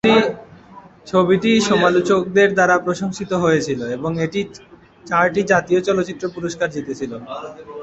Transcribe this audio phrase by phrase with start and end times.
[1.07, 4.39] ছবিটি সমালোচকদের দ্বারা প্রশংসিত হয়েছিল এবং এটি
[5.05, 7.11] চারটি জাতীয় চলচ্চিত্র পুরস্কার জিতেছিল।